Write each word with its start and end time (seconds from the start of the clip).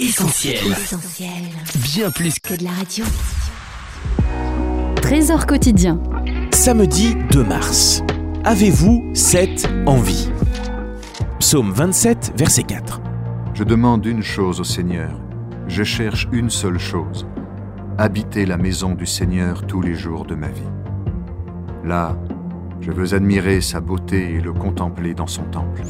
Essentiel. 0.00 0.60
Bien 1.82 2.12
plus 2.12 2.38
que 2.38 2.54
de 2.54 2.62
la 2.62 2.70
radio. 2.70 3.04
Trésor 5.02 5.44
quotidien. 5.44 6.00
Samedi 6.52 7.16
2 7.32 7.42
mars. 7.42 8.04
Avez-vous 8.44 9.10
cette 9.14 9.68
envie? 9.86 10.30
Psaume 11.40 11.72
27, 11.72 12.34
verset 12.36 12.62
4. 12.62 13.00
Je 13.54 13.64
demande 13.64 14.06
une 14.06 14.22
chose 14.22 14.60
au 14.60 14.64
Seigneur. 14.64 15.10
Je 15.66 15.82
cherche 15.82 16.28
une 16.30 16.50
seule 16.50 16.78
chose. 16.78 17.26
Habiter 17.98 18.46
la 18.46 18.56
maison 18.56 18.94
du 18.94 19.04
Seigneur 19.04 19.66
tous 19.66 19.80
les 19.80 19.96
jours 19.96 20.24
de 20.26 20.36
ma 20.36 20.48
vie. 20.48 20.62
Là, 21.84 22.16
je 22.80 22.92
veux 22.92 23.14
admirer 23.14 23.60
sa 23.60 23.80
beauté 23.80 24.34
et 24.34 24.40
le 24.40 24.52
contempler 24.52 25.14
dans 25.14 25.26
son 25.26 25.42
temple. 25.42 25.82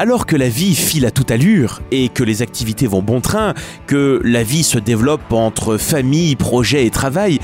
Alors 0.00 0.26
que 0.26 0.36
la 0.36 0.48
vie 0.48 0.76
file 0.76 1.06
à 1.06 1.10
toute 1.10 1.32
allure 1.32 1.80
et 1.90 2.08
que 2.08 2.22
les 2.22 2.40
activités 2.40 2.86
vont 2.86 3.02
bon 3.02 3.20
train, 3.20 3.54
que 3.88 4.20
la 4.22 4.44
vie 4.44 4.62
se 4.62 4.78
développe 4.78 5.32
entre 5.32 5.76
famille, 5.76 6.36
projet 6.36 6.86
et 6.86 6.90
travail, 6.90 7.40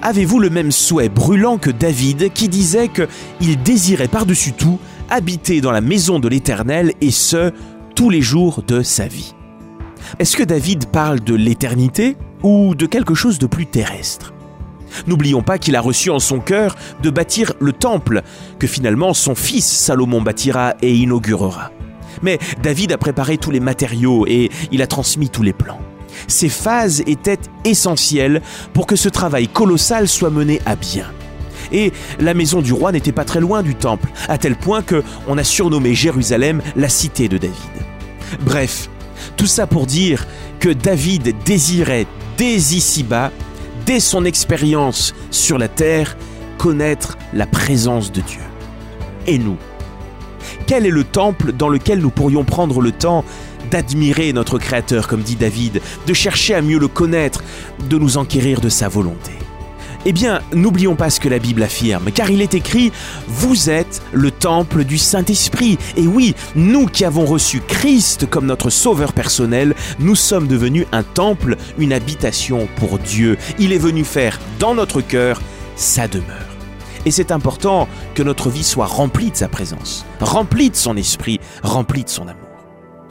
avez-vous 0.00 0.38
le 0.38 0.48
même 0.48 0.70
souhait 0.70 1.08
brûlant 1.08 1.58
que 1.58 1.70
David 1.70 2.32
qui 2.32 2.48
disait 2.48 2.88
qu'il 2.88 3.60
désirait 3.64 4.06
par-dessus 4.06 4.52
tout 4.52 4.78
habiter 5.10 5.60
dans 5.60 5.72
la 5.72 5.80
maison 5.80 6.20
de 6.20 6.28
l'Éternel 6.28 6.92
et 7.00 7.10
ce, 7.10 7.50
tous 7.96 8.10
les 8.10 8.22
jours 8.22 8.62
de 8.64 8.84
sa 8.84 9.08
vie? 9.08 9.34
Est-ce 10.20 10.36
que 10.36 10.44
David 10.44 10.86
parle 10.86 11.18
de 11.18 11.34
l'éternité 11.34 12.16
ou 12.44 12.76
de 12.76 12.86
quelque 12.86 13.14
chose 13.14 13.40
de 13.40 13.48
plus 13.48 13.66
terrestre? 13.66 14.32
N'oublions 15.08 15.42
pas 15.42 15.58
qu'il 15.58 15.74
a 15.74 15.80
reçu 15.80 16.10
en 16.10 16.20
son 16.20 16.38
cœur 16.38 16.76
de 17.02 17.10
bâtir 17.10 17.54
le 17.58 17.72
temple 17.72 18.22
que 18.60 18.68
finalement 18.68 19.14
son 19.14 19.34
fils 19.34 19.66
Salomon 19.66 20.22
bâtira 20.22 20.74
et 20.80 20.94
inaugurera. 20.94 21.72
Mais 22.22 22.38
David 22.62 22.92
a 22.92 22.98
préparé 22.98 23.38
tous 23.38 23.50
les 23.50 23.60
matériaux 23.60 24.26
et 24.26 24.50
il 24.72 24.82
a 24.82 24.86
transmis 24.86 25.30
tous 25.30 25.42
les 25.42 25.52
plans. 25.52 25.80
Ces 26.26 26.48
phases 26.48 27.02
étaient 27.06 27.38
essentielles 27.64 28.42
pour 28.72 28.86
que 28.86 28.96
ce 28.96 29.08
travail 29.08 29.48
colossal 29.48 30.08
soit 30.08 30.30
mené 30.30 30.60
à 30.66 30.76
bien. 30.76 31.06
Et 31.70 31.92
la 32.18 32.34
maison 32.34 32.62
du 32.62 32.72
roi 32.72 32.92
n'était 32.92 33.12
pas 33.12 33.24
très 33.24 33.40
loin 33.40 33.62
du 33.62 33.74
temple, 33.74 34.08
à 34.28 34.38
tel 34.38 34.56
point 34.56 34.82
que 34.82 35.02
on 35.26 35.38
a 35.38 35.44
surnommé 35.44 35.94
Jérusalem 35.94 36.62
la 36.76 36.88
cité 36.88 37.28
de 37.28 37.38
David. 37.38 37.54
Bref, 38.40 38.88
tout 39.36 39.46
ça 39.46 39.66
pour 39.66 39.86
dire 39.86 40.26
que 40.60 40.70
David 40.70 41.34
désirait 41.44 42.06
dès 42.36 42.56
ici-bas, 42.56 43.30
dès 43.86 44.00
son 44.00 44.24
expérience 44.24 45.14
sur 45.30 45.58
la 45.58 45.68
terre, 45.68 46.16
connaître 46.56 47.18
la 47.32 47.46
présence 47.46 48.10
de 48.12 48.20
Dieu. 48.20 48.40
Et 49.26 49.38
nous, 49.38 49.58
quel 50.66 50.86
est 50.86 50.90
le 50.90 51.04
temple 51.04 51.52
dans 51.52 51.68
lequel 51.68 52.00
nous 52.00 52.10
pourrions 52.10 52.44
prendre 52.44 52.80
le 52.80 52.92
temps 52.92 53.24
d'admirer 53.70 54.32
notre 54.32 54.58
Créateur, 54.58 55.08
comme 55.08 55.22
dit 55.22 55.36
David, 55.36 55.80
de 56.06 56.14
chercher 56.14 56.54
à 56.54 56.62
mieux 56.62 56.78
le 56.78 56.88
connaître, 56.88 57.42
de 57.88 57.98
nous 57.98 58.16
enquérir 58.16 58.60
de 58.60 58.68
sa 58.68 58.88
volonté? 58.88 59.32
Eh 60.04 60.12
bien, 60.12 60.40
n'oublions 60.54 60.94
pas 60.94 61.10
ce 61.10 61.20
que 61.20 61.28
la 61.28 61.38
Bible 61.38 61.62
affirme, 61.62 62.10
car 62.12 62.30
il 62.30 62.40
est 62.40 62.54
écrit, 62.54 62.92
Vous 63.26 63.68
êtes 63.68 64.00
le 64.12 64.30
temple 64.30 64.84
du 64.84 64.96
Saint-Esprit. 64.96 65.76
Et 65.96 66.06
oui, 66.06 66.34
nous 66.54 66.86
qui 66.86 67.04
avons 67.04 67.24
reçu 67.24 67.60
Christ 67.60 68.26
comme 68.30 68.46
notre 68.46 68.70
Sauveur 68.70 69.12
personnel, 69.12 69.74
nous 69.98 70.14
sommes 70.14 70.46
devenus 70.46 70.86
un 70.92 71.02
temple, 71.02 71.56
une 71.78 71.92
habitation 71.92 72.68
pour 72.76 72.98
Dieu. 72.98 73.36
Il 73.58 73.72
est 73.72 73.78
venu 73.78 74.04
faire 74.04 74.38
dans 74.58 74.74
notre 74.74 75.00
cœur 75.00 75.42
sa 75.76 76.08
demeure. 76.08 76.47
Et 77.06 77.10
c'est 77.10 77.30
important 77.30 77.88
que 78.14 78.22
notre 78.22 78.50
vie 78.50 78.64
soit 78.64 78.86
remplie 78.86 79.30
de 79.30 79.36
sa 79.36 79.48
présence, 79.48 80.04
remplie 80.20 80.70
de 80.70 80.76
son 80.76 80.96
esprit, 80.96 81.40
remplie 81.62 82.04
de 82.04 82.08
son 82.08 82.22
amour. 82.22 82.48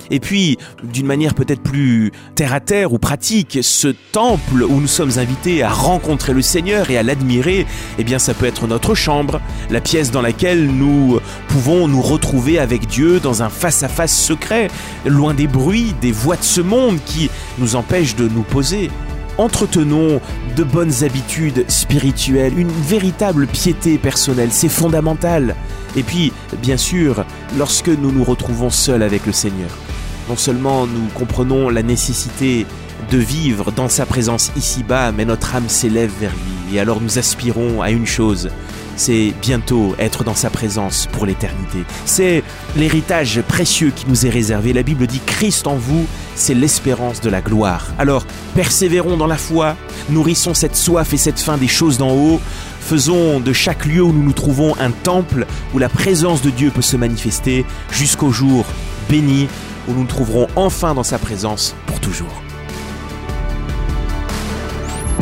Et 0.10 0.20
puis, 0.20 0.58
d'une 0.84 1.06
manière 1.06 1.34
peut-être 1.34 1.62
plus 1.62 2.12
terre 2.36 2.54
à 2.54 2.60
terre 2.60 2.94
ou 2.94 3.00
pratique, 3.00 3.60
ce 3.62 3.90
temple 4.12 4.64
où 4.64 4.80
nous 4.80 4.88
sommes 4.88 5.18
invités 5.18 5.64
à 5.64 5.70
rencontrer 5.70 6.34
le 6.34 6.42
Seigneur 6.42 6.90
et 6.90 6.98
à 6.98 7.04
l'admirer, 7.04 7.66
eh 7.98 8.04
bien, 8.04 8.20
ça 8.20 8.34
peut 8.34 8.46
être 8.46 8.68
notre 8.68 8.96
chambre, 8.96 9.42
la 9.70 9.82
pièce 9.82 10.12
dans 10.12 10.22
laquelle 10.22 10.68
nous 10.68 11.20
pouvons 11.48 11.88
nous 11.88 12.02
retrouver 12.02 12.60
avec 12.60 12.88
Dieu 12.88 13.20
dans 13.20 13.44
un 13.44 13.50
face-à-face 13.50 14.18
secret, 14.18 14.70
loin 15.06 15.34
des 15.34 15.48
bruits, 15.48 15.94
des 16.02 16.12
voix 16.12 16.38
de 16.38 16.44
ce 16.44 16.62
monde 16.62 17.00
qui 17.06 17.30
nous 17.58 17.76
empêchent 17.76 18.16
de 18.16 18.28
nous 18.28 18.44
poser 18.44 18.90
entretenons 19.38 20.22
de 20.56 20.64
bonnes 20.64 21.04
habitudes 21.04 21.66
spirituelles, 21.70 22.58
une 22.58 22.72
véritable 22.72 23.48
piété 23.48 23.98
personnelle, 23.98 24.50
c'est 24.52 24.70
fondamental. 24.70 25.56
Et 25.96 26.04
puis, 26.04 26.32
bien 26.62 26.78
sûr, 26.78 27.26
lorsque 27.58 27.90
nous 27.90 28.12
nous 28.12 28.24
retrouvons 28.24 28.70
seuls 28.70 29.04
avec 29.04 29.26
le 29.26 29.32
Seigneur, 29.32 29.70
non 30.30 30.36
seulement 30.36 30.86
nous 30.88 31.08
comprenons 31.14 31.70
la 31.70 31.84
nécessité 31.84 32.66
de 33.12 33.18
vivre 33.18 33.72
dans 33.72 33.90
sa 33.90 34.06
présence 34.06 34.52
ici-bas, 34.58 35.12
mais 35.12 35.26
notre 35.26 35.56
âme 35.56 35.70
s'élève 35.70 36.12
vers 36.20 36.32
lui, 36.34 36.76
et 36.76 36.80
alors 36.80 37.00
nous 37.02 37.18
aspirons 37.18 37.82
à 37.82 37.92
une 37.92 38.06
chose, 38.06 38.50
c'est 38.98 39.34
bientôt 39.42 39.96
être 40.00 40.24
dans 40.24 40.36
sa 40.36 40.50
présence 40.50 41.08
pour 41.12 41.26
l'éternité. 41.26 41.86
C'est 42.06 42.44
l'héritage 42.76 43.42
précieux 43.48 43.92
qui 43.96 44.06
nous 44.10 44.26
est 44.26 44.30
réservé. 44.30 44.74
La 44.74 44.84
Bible 44.84 45.08
dit 45.08 45.22
Christ 45.26 45.68
en 45.68 45.76
vous, 45.76 46.06
c'est 46.36 46.54
l'espérance 46.54 47.22
de 47.22 47.30
la 47.30 47.42
gloire. 47.42 47.88
Alors, 47.98 48.26
persévérons 48.56 49.16
dans 49.16 49.28
la 49.28 49.38
foi, 49.38 49.78
nourrissons 50.10 50.54
cette 50.54 50.76
soif 50.76 51.14
et 51.14 51.18
cette 51.18 51.40
faim 51.40 51.58
des 51.58 51.68
choses 51.68 51.98
d'en 51.98 52.12
haut, 52.12 52.42
faisons 52.82 53.40
de 53.40 53.54
chaque 53.54 53.86
lieu 53.86 54.02
où 54.02 54.12
nous 54.12 54.24
nous 54.24 54.34
trouvons 54.34 54.76
un 54.80 54.92
temple 54.92 55.46
où 55.74 55.78
la 55.78 55.90
présence 55.90 56.42
de 56.42 56.50
Dieu 56.50 56.72
peut 56.72 56.82
se 56.82 56.98
manifester 56.98 57.66
jusqu'au 57.92 58.32
jour 58.32 58.66
béni 59.10 59.48
où 59.88 59.94
nous 59.94 60.02
nous 60.02 60.08
trouverons 60.08 60.48
enfin 60.56 60.94
dans 60.94 61.04
sa 61.04 61.18
présence 61.18 61.76
pour 61.86 62.00
toujours. 62.00 62.47